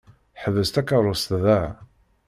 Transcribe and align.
Ḥbes 0.41 0.69
takeṛṛust 0.69 1.29
da! 1.43 1.59